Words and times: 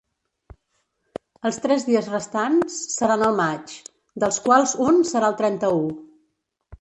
Els 1.49 1.59
tres 1.65 1.83
dies 1.89 2.07
restants 2.13 2.79
seran 2.93 3.25
al 3.25 3.37
maig, 3.41 3.75
dels 4.25 4.39
quals 4.47 4.73
un 4.87 4.97
serà 5.11 5.31
el 5.33 5.37
trenta-u. 5.43 5.85